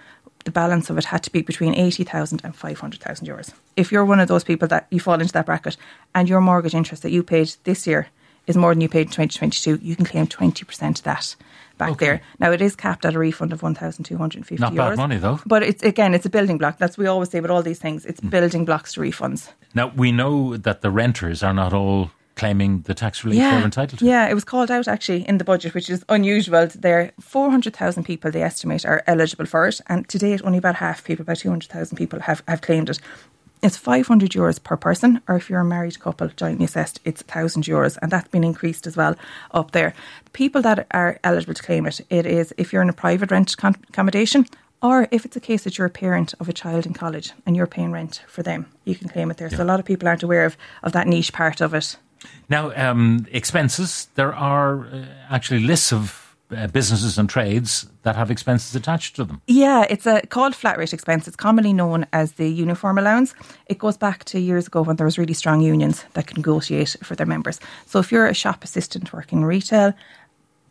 the 0.45 0.51
balance 0.51 0.91
of 0.91 0.99
it 0.99 1.07
had 1.07 1.23
to 1.23 1.33
be 1.33 1.43
between 1.43 1.75
80,000 1.75 2.43
and 2.45 2.55
500,000 2.55 3.27
euros. 3.27 3.53
If 3.77 3.91
you're 3.91 4.05
one 4.05 4.21
of 4.21 4.29
those 4.29 4.45
people 4.45 4.69
that 4.69 4.87
you 4.91 5.01
fall 5.01 5.21
into 5.21 5.33
that 5.33 5.47
bracket 5.47 5.77
and 6.15 6.29
your 6.29 6.41
mortgage 6.41 6.75
interest 6.75 7.03
that 7.03 7.11
you 7.11 7.23
paid 7.23 7.55
this 7.65 7.87
year 7.87 8.09
is 8.47 8.57
more 8.57 8.75
than 8.75 8.81
you 8.81 8.89
paid 8.89 9.07
in 9.07 9.13
2022, 9.13 9.79
you 9.83 9.97
can 9.97 10.05
claim 10.05 10.27
20% 10.27 10.99
of 10.99 11.03
that 11.05 11.37
back 11.79 11.91
okay. 11.93 12.07
there. 12.07 12.23
Now 12.39 12.53
it 12.53 12.61
is 12.61 12.77
capped 12.77 13.05
at 13.05 13.15
a 13.15 13.19
refund 13.19 13.53
of 13.53 13.63
1,250 13.63 14.61
Not 14.61 14.73
euros. 14.73 14.77
bad 14.77 14.97
money 14.97 15.17
though. 15.17 15.41
But 15.47 15.63
it's 15.63 15.83
again, 15.83 16.15
it's 16.15 16.27
a 16.27 16.31
building 16.31 16.59
block. 16.59 16.79
That's 16.79 16.97
we 16.97 17.07
always 17.07 17.31
say 17.31 17.41
with 17.41 17.51
all 17.51 17.63
these 17.63 17.79
things. 17.79 18.05
It's 18.05 18.21
mm. 18.21 18.31
building 18.31 18.65
blocks 18.65 18.95
to 18.95 19.01
refunds. 19.01 19.51
Now 19.75 19.89
we 19.89 20.13
know 20.13 20.57
that 20.57 20.83
the 20.83 20.91
renters 20.91 21.43
are 21.43 21.55
not 21.55 21.73
all 21.73 22.11
claiming 22.37 22.83
the 22.83 22.95
tax 22.95 23.25
relief 23.25 23.39
yeah, 23.39 23.57
they're 23.57 23.65
entitled 23.65 24.01
to. 24.01 24.05
Yeah, 24.05 24.29
it 24.29 24.35
was 24.35 24.45
called 24.45 24.71
out 24.71 24.89
actually 24.89 25.27
in 25.29 25.39
the 25.39 25.45
budget, 25.45 25.75
which 25.75 25.89
is 25.89 26.05
unusual. 26.09 26.67
There, 26.67 27.01
are 27.01 27.13
400,000 27.21 28.05
people 28.05 28.31
they 28.31 28.43
estimate 28.43 28.85
are 28.85 29.03
eligible 29.07 29.47
for 29.47 29.69
it, 29.69 29.81
and 29.87 30.09
to 30.09 30.19
date, 30.19 30.43
only 30.45 30.59
about 30.59 30.77
half 30.77 31.05
people, 31.05 31.23
about 31.23 31.39
200,000 31.39 31.97
people, 31.97 32.21
have, 32.21 32.43
have 32.49 32.61
claimed 32.61 32.91
it. 32.91 32.99
It's 33.65 33.79
500 33.79 34.33
euros 34.33 34.63
per 34.63 34.77
person, 34.77 35.23
or 35.27 35.37
if 35.37 35.49
you're 35.49 35.61
a 35.61 35.65
married 35.65 35.99
couple 35.99 36.29
jointly 36.29 36.67
assessed, 36.67 37.01
it's 37.07 37.23
1,000 37.23 37.63
euros, 37.63 37.97
and 38.03 38.13
that's 38.13 38.29
been 38.29 38.45
increased 38.45 38.87
as 38.87 38.95
well 38.95 39.17
up 39.53 39.71
there. 39.71 39.95
People 40.35 40.61
that 40.61 40.87
are 40.91 41.19
eligible 41.25 41.55
to 41.55 41.63
claim 41.63 41.87
it, 41.87 42.03
it 42.11 42.27
is 42.27 42.53
if 42.59 42.75
you're 42.75 42.83
in 42.83 42.91
a 42.91 42.93
private 42.93 43.31
rent 43.31 43.55
accommodation 43.55 44.45
or 44.83 45.09
if 45.11 45.25
it's 45.25 45.35
a 45.35 45.41
case 45.41 45.65
that 45.65 45.79
you're 45.79 45.87
a 45.87 45.91
parent 46.05 46.35
of 46.41 46.49
a 46.51 46.53
child 46.53 46.85
in 46.85 46.93
college 46.93 47.33
and 47.47 47.57
you're 47.57 47.67
paying 47.67 47.91
rent 47.91 48.23
for 48.29 48.43
them, 48.43 48.67
you 48.85 48.95
can 48.95 49.09
claim 49.09 49.31
it 49.31 49.39
there. 49.39 49.49
Yeah. 49.51 49.57
So 49.57 49.65
a 49.65 49.71
lot 49.73 49.81
of 49.81 49.87
people 49.87 50.07
aren't 50.09 50.23
aware 50.23 50.45
of, 50.45 50.59
of 50.83 50.93
that 50.93 51.07
niche 51.07 51.33
part 51.33 51.63
of 51.63 51.73
it. 51.73 51.97
Now, 52.51 52.71
um, 52.77 53.27
expenses, 53.33 54.09
there 54.15 54.35
are 54.35 54.85
uh, 54.85 55.07
actually 55.31 55.61
lists 55.61 55.91
of 55.91 56.24
uh, 56.51 56.67
businesses 56.69 57.19
and 57.19 57.29
trades 57.29 57.87
that 58.03 58.17
have 58.17 58.31
expenses 58.31 58.75
attached 58.75 59.17
to 59.17 59.25
them. 59.25 59.41
Yeah, 59.47 59.87
it's 59.89 60.07
a 60.07 60.21
called 60.27 60.55
flat 60.55 60.79
rate 60.79 60.93
expense. 60.93 61.27
It's 61.27 61.37
commonly 61.37 61.73
known 61.73 62.07
as 62.13 62.33
the 62.33 62.49
uniform 62.49 62.99
allowance. 62.99 63.35
It 63.67 63.79
goes 63.79 63.97
back 63.97 64.25
to 64.25 64.39
years 64.39 64.67
ago 64.67 64.83
when 64.83 64.97
there 64.97 65.07
was 65.07 65.19
really 65.19 65.35
strong 65.35 65.61
unions 65.61 66.05
that 66.13 66.27
could 66.27 66.37
negotiate 66.37 66.97
for 67.03 67.15
their 67.15 67.27
members. 67.27 67.61
So 67.87 67.99
if 67.99 68.13
you're 68.13 68.27
a 68.27 68.35
shop 68.35 68.63
assistant 68.65 69.13
working 69.13 69.45
retail, 69.45 69.95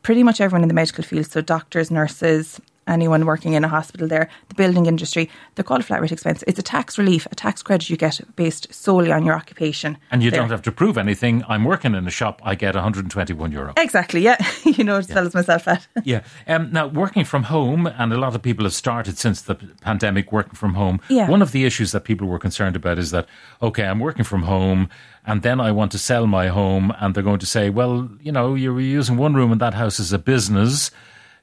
pretty 0.03 0.23
much 0.23 0.39
everyone 0.41 0.63
in 0.63 0.67
the 0.67 0.73
medical 0.73 1.03
field, 1.03 1.25
so 1.25 1.41
doctors, 1.41 1.89
nurses, 1.89 2.59
anyone 2.87 3.25
working 3.25 3.53
in 3.53 3.63
a 3.63 3.67
hospital 3.67 4.07
there, 4.07 4.29
the 4.49 4.55
building 4.55 4.85
industry, 4.85 5.29
they're 5.55 5.63
called 5.63 5.85
flat 5.85 6.01
rate 6.01 6.11
expense. 6.11 6.43
It's 6.47 6.59
a 6.59 6.63
tax 6.63 6.97
relief, 6.97 7.27
a 7.31 7.35
tax 7.35 7.63
credit 7.63 7.89
you 7.89 7.97
get 7.97 8.19
based 8.35 8.73
solely 8.73 9.11
on 9.11 9.25
your 9.25 9.35
occupation. 9.35 9.97
And 10.11 10.23
you 10.23 10.31
there. 10.31 10.39
don't 10.39 10.49
have 10.49 10.61
to 10.63 10.71
prove 10.71 10.97
anything. 10.97 11.43
I'm 11.47 11.63
working 11.63 11.95
in 11.95 12.07
a 12.07 12.11
shop, 12.11 12.41
I 12.43 12.55
get 12.55 12.75
121 12.75 13.51
euro. 13.51 13.73
Exactly, 13.77 14.21
yeah. 14.21 14.37
you 14.63 14.83
know, 14.83 14.97
yeah. 14.97 15.01
tells 15.01 15.33
myself 15.33 15.65
that. 15.65 15.87
yeah. 16.03 16.23
Um, 16.47 16.71
now, 16.71 16.87
working 16.87 17.25
from 17.25 17.43
home, 17.43 17.87
and 17.87 18.13
a 18.13 18.17
lot 18.17 18.35
of 18.35 18.41
people 18.41 18.65
have 18.65 18.73
started 18.73 19.17
since 19.17 19.41
the 19.41 19.55
pandemic 19.81 20.31
working 20.31 20.55
from 20.55 20.73
home. 20.73 20.99
Yeah. 21.09 21.29
One 21.29 21.41
of 21.41 21.51
the 21.51 21.65
issues 21.65 21.91
that 21.91 22.01
people 22.01 22.27
were 22.27 22.39
concerned 22.39 22.75
about 22.75 22.97
is 22.97 23.11
that, 23.11 23.27
okay, 23.61 23.85
I'm 23.85 23.99
working 23.99 24.25
from 24.25 24.43
home 24.43 24.89
and 25.25 25.41
then 25.41 25.59
I 25.59 25.71
want 25.71 25.91
to 25.93 25.97
sell 25.97 26.27
my 26.27 26.47
home, 26.47 26.93
and 26.99 27.15
they're 27.15 27.23
going 27.23 27.39
to 27.39 27.45
say, 27.45 27.69
well, 27.69 28.09
you 28.21 28.31
know, 28.31 28.55
you're 28.55 28.79
using 28.79 29.15
one 29.15 29.33
room 29.33 29.53
in 29.53 29.57
that 29.59 29.73
house 29.73 29.99
as 29.99 30.11
a 30.11 30.19
business 30.19 30.91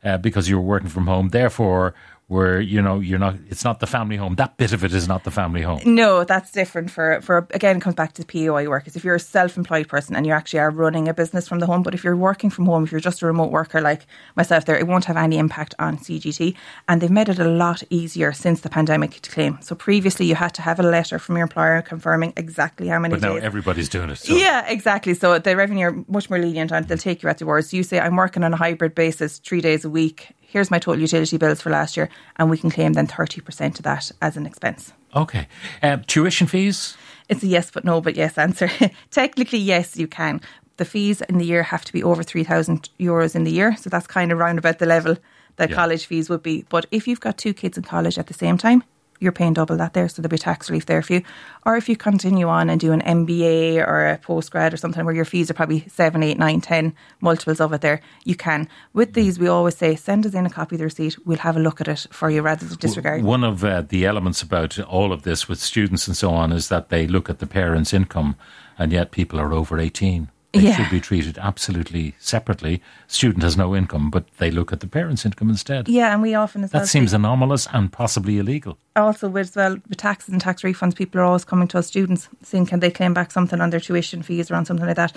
uh, 0.05 0.19
because 0.19 0.49
you're 0.49 0.61
working 0.61 0.89
from 0.89 1.07
home. 1.07 1.29
Therefore, 1.29 1.95
where 2.31 2.61
you 2.61 2.81
know 2.81 3.01
you're 3.01 3.19
not 3.19 3.35
it's 3.49 3.65
not 3.65 3.81
the 3.81 3.89
family 3.89 4.15
home. 4.15 4.37
That 4.37 4.57
bit 4.57 4.73
of 4.73 4.85
it 4.85 4.95
is 4.95 5.09
not 5.09 5.25
the 5.25 5.33
family 5.33 5.63
home. 5.63 5.81
No 5.85 6.23
that's 6.23 6.53
different 6.53 6.89
for 6.89 7.21
for 7.23 7.49
again 7.53 7.79
it 7.79 7.81
comes 7.81 7.97
back 7.97 8.13
to 8.15 8.25
PAYE 8.25 8.69
workers. 8.69 8.95
If 8.95 9.03
you're 9.03 9.17
a 9.17 9.27
self-employed 9.37 9.89
person 9.89 10.15
and 10.15 10.25
you 10.25 10.33
actually 10.33 10.61
are 10.61 10.71
running 10.71 11.09
a 11.09 11.15
business 11.15 11.49
from 11.49 11.59
the 11.59 11.67
home 11.67 11.83
but 11.83 11.93
if 11.93 12.05
you're 12.05 12.17
working 12.17 12.49
from 12.49 12.67
home 12.67 12.85
if 12.85 12.93
you're 12.93 13.01
just 13.01 13.21
a 13.23 13.27
remote 13.27 13.51
worker 13.51 13.81
like 13.81 14.07
myself 14.37 14.65
there 14.65 14.79
it 14.79 14.87
won't 14.87 15.07
have 15.07 15.17
any 15.17 15.39
impact 15.39 15.75
on 15.81 15.99
CGT 15.99 16.55
and 16.89 17.01
they've 17.01 17.11
made 17.11 17.29
it 17.29 17.41
a 17.41 17.49
lot 17.49 17.83
easier 17.91 18.33
since 18.33 18.61
the 18.61 18.71
pandemic 18.71 19.21
to 19.23 19.31
claim. 19.31 19.59
So 19.61 19.75
previously 19.75 20.27
you 20.27 20.37
had 20.37 20.55
to 20.55 20.63
have 20.63 20.79
a 20.79 20.85
letter 20.85 21.19
from 21.19 21.37
your 21.37 21.43
employer 21.43 21.83
confirming 21.83 22.33
exactly 22.37 22.87
how 22.87 23.01
many 23.01 23.15
but 23.15 23.23
now 23.23 23.35
days. 23.35 23.43
everybody's 23.43 23.89
doing 23.89 24.09
it 24.09 24.19
so. 24.19 24.37
yeah 24.37 24.69
exactly. 24.69 25.15
So 25.15 25.41
the 25.41 25.57
revenue 25.57 25.87
are 25.89 26.05
much 26.07 26.31
more 26.31 26.39
lenient 26.39 26.71
and 26.71 26.87
they'll 26.87 26.97
take 26.97 27.25
you 27.25 27.29
at 27.29 27.39
the 27.39 27.47
words 27.47 27.75
you 27.75 27.83
say 27.83 27.99
I'm 27.99 28.15
working 28.15 28.45
on 28.45 28.55
a 28.55 28.57
hybrid 28.57 28.95
basis 28.95 29.39
three 29.39 29.61
days 29.61 29.85
a 29.85 29.91
week 29.91 30.29
here's 30.51 30.71
my 30.71 30.79
total 30.79 31.01
utility 31.01 31.37
bills 31.39 31.61
for 31.61 31.71
last 31.71 31.97
year, 31.97 32.09
and 32.37 32.51
we 32.51 32.59
can 32.59 32.71
claim 32.71 32.93
then 32.95 33.07
30% 33.07 33.79
of 33.79 33.83
that 33.85 34.11
as 34.21 34.37
an 34.37 34.47
expense. 34.47 34.93
Okay. 35.15 35.49
Uh, 35.83 35.99
tuition 36.07 36.47
fees? 36.47 36.97
It's 37.29 37.43
a 37.45 37.47
yes 37.47 37.71
but 37.71 37.85
no 37.85 38.01
but 38.01 38.17
yes 38.17 38.37
answer. 38.37 38.71
Technically, 39.11 39.59
yes, 39.59 39.97
you 39.97 40.09
can. 40.09 40.41
The 40.77 40.85
fees 40.85 41.21
in 41.23 41.39
the 41.39 41.45
year 41.45 41.63
have 41.63 41.85
to 41.85 41.93
be 41.93 42.03
over 42.03 42.23
3,000 42.23 42.89
euros 42.99 43.37
in 43.37 43.45
the 43.45 43.53
year. 43.53 43.77
So 43.77 43.91
that's 43.91 44.07
kind 44.07 44.33
of 44.33 44.39
round 44.39 44.59
about 44.59 44.79
the 44.79 44.87
level 44.87 45.17
that 45.57 45.71
yeah. 45.71 45.77
college 45.77 46.07
fees 46.07 46.29
would 46.29 46.43
be. 46.43 46.65
But 46.69 46.87
if 46.91 47.07
you've 47.07 47.21
got 47.21 47.39
two 47.39 47.55
kids 47.55 47.77
in 47.77 47.85
college 47.85 48.19
at 48.19 48.27
the 48.27 48.35
same 48.35 48.59
time, 48.59 48.83
you're 49.21 49.33
paying 49.33 49.53
double 49.53 49.77
that 49.77 49.93
there, 49.93 50.09
so 50.09 50.21
there'll 50.21 50.31
be 50.31 50.39
tax 50.39 50.69
relief 50.69 50.87
there 50.87 51.03
for 51.03 51.13
you. 51.13 51.23
Or 51.65 51.77
if 51.77 51.89
you 51.89 51.97
continue 51.97 52.49
on 52.49 52.69
and 52.71 52.81
do 52.81 52.93
an 52.93 53.03
MBA 53.03 53.87
or 53.87 54.09
a 54.09 54.19
postgrad 54.19 54.73
or 54.73 54.77
something 54.77 55.05
where 55.05 55.15
your 55.15 55.25
fees 55.25 55.51
are 55.51 55.55
probably 55.55 55.87
seven, 55.89 56.23
eight, 56.23 56.39
nine, 56.39 56.61
ten 56.61 56.95
multiples 57.21 57.61
of 57.61 57.73
it 57.73 57.83
there, 57.83 58.01
you 58.25 58.35
can. 58.35 58.69
With 58.95 59.13
these, 59.13 59.39
we 59.39 59.47
always 59.47 59.77
say 59.77 59.95
send 59.95 60.27
us 60.27 60.35
in 60.35 60.47
a 60.47 60.51
copy 60.51 60.75
of 60.75 60.79
the 60.79 60.85
receipt. 60.85 61.17
We'll 61.25 61.39
have 61.39 61.57
a 61.57 61.61
look 61.61 61.81
at 61.81 61.89
it 61.89 62.07
for 62.11 62.31
you 62.31 62.43
rather 62.43 62.67
than 62.67 62.79
disregard. 62.79 63.23
One 63.23 63.45
of 63.45 63.63
uh, 63.63 63.83
the 63.83 64.07
elements 64.07 64.43
about 64.43 64.79
all 64.81 65.13
of 65.13 65.23
this 65.23 65.49
with 65.49 65.61
students 65.61 66.09
and 66.09 66.17
so 66.17 66.31
on 66.31 66.51
is 66.51 66.69
that 66.69 66.89
they 66.89 67.07
look 67.07 67.29
at 67.31 67.39
the 67.39 67.47
parents' 67.47 67.93
income, 67.93 68.37
and 68.79 68.91
yet 68.91 69.11
people 69.11 69.39
are 69.39 69.53
over 69.53 69.79
eighteen 69.79 70.31
They 70.53 70.61
Yeah. 70.63 70.77
should 70.77 70.91
be 70.91 71.01
treated 71.01 71.39
absolutely 71.39 72.15
separately. 72.19 72.83
Student 73.07 73.45
has 73.45 73.57
no 73.57 73.77
income, 73.77 74.11
but 74.11 74.25
they 74.39 74.51
look 74.51 74.73
at 74.73 74.81
the 74.81 74.89
parents' 74.89 75.25
income 75.25 75.49
instead. 75.49 75.89
Yeah, 75.89 76.13
and 76.13 76.21
we 76.23 76.35
often 76.35 76.65
as 76.65 76.73
well 76.73 76.81
That 76.83 76.89
see- 76.89 76.99
seems 76.99 77.13
anomalous 77.13 77.69
and 77.73 77.93
possibly 77.93 78.39
illegal. 78.39 78.77
also 78.97 79.29
with 79.29 79.51
as 79.51 79.57
well 79.57 79.77
with 79.89 79.99
taxes 79.99 80.31
and 80.31 80.41
tax 80.41 80.63
refunds, 80.63 80.95
people 80.97 81.21
are 81.21 81.25
always 81.25 81.45
coming 81.45 81.69
to 81.69 81.79
us 81.79 81.87
students 81.87 82.29
saying 82.43 82.67
can 82.67 82.81
they 82.81 82.91
claim 82.91 83.15
back 83.15 83.31
something 83.31 83.61
on 83.61 83.71
their 83.71 83.81
tuition 83.81 84.23
fees 84.23 84.51
or 84.51 84.57
on 84.57 84.65
something 84.65 84.87
like 84.87 84.97
that. 84.97 85.13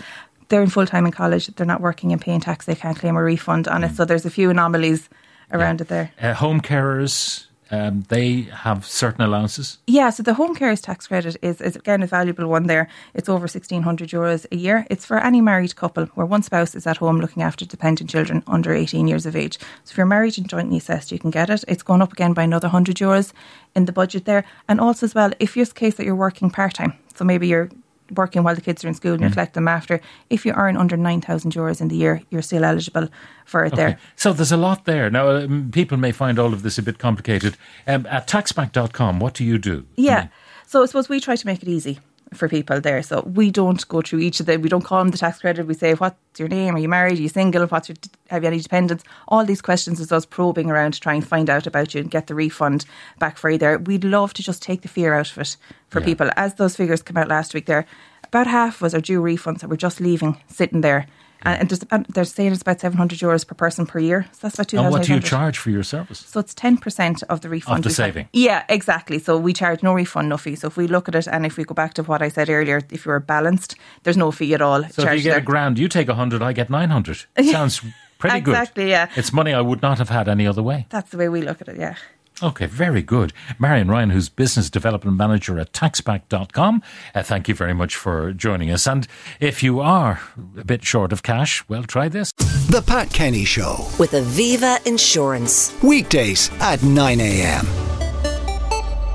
They're 0.50 0.62
in 0.62 0.70
full 0.70 0.86
time 0.86 1.06
in 1.08 1.12
college, 1.12 1.48
they're 1.56 1.66
not 1.66 1.82
working 1.82 2.12
and 2.12 2.22
paying 2.22 2.40
tax, 2.40 2.66
they 2.66 2.76
can't 2.76 2.98
claim 3.00 3.16
a 3.18 3.24
refund 3.24 3.68
on 3.68 3.82
Mm. 3.82 3.90
it. 3.90 3.96
So 3.96 4.06
there's 4.06 4.26
a 4.26 4.30
few 4.30 4.52
anomalies 4.52 5.10
around 5.52 5.82
it 5.82 5.88
there. 5.88 6.12
Uh, 6.22 6.34
home 6.34 6.62
carers, 6.62 7.48
um, 7.72 8.04
they 8.10 8.42
have 8.52 8.86
certain 8.86 9.24
allowances. 9.24 9.78
Yeah, 9.88 10.10
so 10.10 10.24
the 10.24 10.34
home 10.34 10.56
carers 10.56 10.82
tax 10.82 11.08
credit 11.08 11.38
is, 11.42 11.62
is 11.62 11.76
again 11.76 12.04
a 12.04 12.08
valuable 12.08 12.48
one 12.48 12.68
there. 12.68 12.88
It's 13.14 13.30
over 13.30 13.48
sixteen 13.48 13.84
hundred 13.84 14.10
euros 14.10 14.46
a 14.52 14.56
year. 14.56 14.86
It's 14.90 15.06
for 15.06 15.18
any 15.18 15.42
married 15.42 15.76
couple 15.76 16.06
where 16.16 16.26
one 16.26 16.44
spouse 16.44 16.76
is 16.76 16.88
at 16.88 16.98
home 16.98 17.20
looking 17.20 17.44
after 17.44 17.66
dependent 17.66 18.10
children 18.10 18.44
under 18.48 18.74
eighteen 18.74 19.08
years 19.08 19.26
of 19.26 19.36
age. 19.36 19.58
So 19.84 19.92
if 19.92 19.98
you're 19.98 20.06
married 20.06 20.38
and 20.38 20.50
jointly 20.50 20.78
assessed, 20.78 21.12
you 21.12 21.20
can 21.20 21.32
get 21.32 21.50
it. 21.50 21.64
It's 21.68 21.84
gone 21.84 22.02
up 22.02 22.14
again 22.14 22.34
by 22.34 22.44
another 22.44 22.68
hundred 22.68 22.98
euros 22.98 23.34
in 23.76 23.86
the 23.86 23.92
budget 23.92 24.26
there. 24.26 24.44
And 24.68 24.80
also 24.80 25.06
as 25.06 25.16
well, 25.16 25.32
if 25.40 25.56
you're 25.56 25.66
the 25.66 25.74
case 25.74 25.96
that 25.96 26.06
you're 26.06 26.16
working 26.16 26.50
part 26.50 26.76
time, 26.76 26.94
so 27.16 27.24
maybe 27.24 27.48
you're 27.48 27.70
working 28.14 28.44
while 28.44 28.56
the 28.56 28.62
kids 28.62 28.84
are 28.84 28.88
in 28.88 28.94
school 28.94 29.14
and 29.14 29.22
you're 29.22 29.32
collecting 29.32 29.62
them 29.64 29.68
after, 29.68 30.02
if 30.30 30.46
you 30.46 30.54
earn 30.54 30.78
under 30.78 30.98
nine 30.98 31.22
thousand 31.22 31.54
euros 31.54 31.82
in 31.82 31.88
the 31.88 31.96
year, 31.96 32.22
you're 32.30 32.42
still 32.42 32.64
eligible 32.64 33.10
for 33.46 33.66
it 33.66 33.76
there. 33.76 33.98
So 34.16 34.34
there's 34.34 34.52
a 34.52 34.58
lot 34.58 34.86
there. 34.86 35.10
Now, 35.10 35.30
um, 35.30 35.70
people 35.72 35.98
may 35.98 36.12
find 36.12 36.40
all 36.40 36.54
of 36.54 36.64
this 36.64 36.78
a 36.78 36.82
bit 36.82 36.98
complicated. 36.98 37.58
Um, 37.88 38.06
at 38.10 38.28
taxback.com, 38.28 39.20
what 39.20 39.34
do 39.34 39.44
you 39.44 39.58
do? 39.58 39.86
Yeah. 39.96 40.28
So 40.66 40.82
I 40.82 40.86
suppose 40.86 41.10
we 41.10 41.20
try 41.20 41.36
to 41.36 41.46
make 41.46 41.62
it 41.62 41.70
easy 41.70 42.00
for 42.34 42.50
people 42.50 42.82
there. 42.82 43.02
So 43.04 43.22
we 43.22 43.52
don't 43.52 43.88
go 43.88 44.02
through 44.02 44.20
each 44.20 44.40
of 44.40 44.46
them. 44.46 44.62
We 44.62 44.70
don't 44.70 44.84
call 44.84 45.00
them 45.00 45.12
the 45.12 45.18
tax 45.18 45.40
credit. 45.40 45.66
We 45.68 45.74
say, 45.74 45.94
what's 45.94 46.18
your 46.38 46.48
name? 46.48 46.76
Are 46.76 46.80
you 46.80 46.90
married? 46.90 47.20
Are 47.20 47.22
you 47.22 47.30
single? 47.30 47.66
What's 47.68 47.90
your, 47.90 47.96
have 48.30 48.44
you 48.44 48.48
any 48.48 48.60
dependents? 48.60 49.04
All 49.28 49.46
these 49.46 49.62
questions 49.62 50.00
is 50.00 50.12
us 50.12 50.26
probing 50.26 50.70
around 50.70 50.94
to 50.94 51.00
try 51.00 51.14
and 51.14 51.28
find 51.28 51.50
out 51.50 51.68
about 51.68 51.94
you 51.94 52.02
and 52.02 52.12
get 52.12 52.28
the 52.28 52.36
refund 52.36 52.86
back 53.20 53.38
for 53.38 53.50
you 53.50 53.58
there. 53.58 53.78
We'd 53.78 54.04
love 54.04 54.34
to 54.36 54.44
just 54.44 54.62
take 54.62 54.82
the 54.82 54.88
fear 54.88 55.14
out 55.14 55.32
of 55.32 55.38
it 55.38 55.58
for 55.90 56.00
Yeah. 56.00 56.06
people. 56.06 56.30
As 56.36 56.56
those 56.56 56.76
figures 56.76 57.02
come 57.02 57.18
out 57.18 57.28
last 57.30 57.54
week 57.54 57.66
there, 57.66 57.86
about 58.24 58.48
half 58.48 58.78
of 58.78 58.84
us 58.84 58.94
are 58.94 59.02
due 59.02 59.22
refunds 59.22 59.60
that 59.60 59.70
we're 59.70 59.76
just 59.76 60.00
leaving 60.02 60.38
sitting 60.48 60.82
there. 60.82 61.06
And, 61.44 61.62
and 61.62 61.70
there's, 61.70 61.84
and 61.92 62.06
they're 62.08 62.24
saying 62.24 62.54
it's 62.54 62.62
about 62.62 62.80
700 62.80 63.20
euros 63.20 63.46
per 63.46 63.56
person 63.56 63.86
per 63.86 64.00
year. 64.00 64.26
So 64.32 64.40
that's 64.44 64.56
about 64.56 64.68
2,000. 64.70 64.86
And 64.86 64.94
what 64.94 65.04
do 65.04 65.14
you 65.14 65.20
charge 65.20 65.58
for 65.58 65.70
your 65.70 65.84
service? 65.84 66.20
So 66.20 66.40
it's 66.40 66.54
ten 66.54 66.78
percent 66.78 67.24
of 67.24 67.42
the 67.42 67.50
refund. 67.50 67.80
Of 67.80 67.84
the 67.84 67.90
saving. 67.90 68.30
Yeah, 68.34 68.64
exactly. 68.70 69.20
So 69.20 69.38
we 69.38 69.54
charge 69.54 69.84
no 69.84 69.94
refund, 69.94 70.30
no 70.30 70.38
fee. 70.38 70.56
So 70.56 70.68
if 70.68 70.78
we 70.78 70.88
look 70.88 71.08
at 71.08 71.16
it 71.16 71.28
and 71.28 71.46
if 71.46 71.58
we 71.58 71.64
go 71.64 71.74
back 71.74 71.94
to 71.96 72.04
what 72.04 72.22
I 72.22 72.30
said 72.30 72.50
earlier, 72.50 72.82
if 72.90 73.06
you're 73.06 73.20
balanced, 73.20 73.76
there's 74.04 74.18
no 74.18 74.32
fee 74.32 74.54
at 74.54 74.62
all. 74.62 74.84
So 74.90 75.04
if 75.04 75.18
you 75.18 75.24
get 75.24 75.30
a 75.30 75.32
there. 75.34 75.42
grand, 75.42 75.78
you 75.80 75.88
take 75.88 76.10
a 76.10 76.16
hundred, 76.16 76.42
I 76.42 76.54
get 76.54 76.70
nine 76.70 76.90
hundred. 76.90 77.26
It 77.36 77.44
Sounds 77.52 77.82
pretty 78.18 78.40
good. 78.40 78.52
Exactly, 78.52 78.90
yeah. 78.90 79.10
It's 79.16 79.34
money 79.34 79.54
I 79.54 79.62
would 79.62 79.82
not 79.82 79.98
have 79.98 80.10
had 80.10 80.28
any 80.30 80.48
other 80.48 80.64
way. 80.64 80.88
That's 80.90 81.10
the 81.12 81.18
way 81.18 81.30
we 81.30 81.42
look 81.42 81.62
at 81.62 81.68
it. 81.68 81.78
Yeah. 81.78 81.96
Okay, 82.42 82.66
very 82.66 83.02
good. 83.02 83.32
Marian 83.60 83.90
Ryan, 83.90 84.10
who's 84.10 84.28
Business 84.30 84.70
Development 84.70 85.16
Manager 85.16 85.60
at 85.60 85.72
taxback.com, 85.72 86.82
uh, 87.14 87.24
thank 87.24 87.48
you 87.48 87.54
very 87.54 87.74
much 87.74 87.96
for 87.96 88.34
joining 88.34 88.72
us. 88.72 88.88
And 88.88 89.08
if 89.40 89.62
you 89.62 89.80
are 89.80 90.20
a 90.58 90.64
bit 90.66 90.84
short 90.84 91.14
of 91.14 91.22
cash, 91.24 91.64
well, 91.70 91.84
try 91.84 92.08
this. 92.10 92.32
The 92.70 92.84
Pat 92.86 93.12
Kenny 93.12 93.46
Show. 93.46 93.88
with 94.00 94.12
Aviva 94.12 94.86
Insurance. 94.88 95.74
Weekdays 95.84 96.50
at 96.60 96.82
9 96.82 97.20
a.m. 97.20 97.66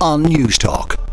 on 0.01 0.25
Newstalk. 0.25 1.08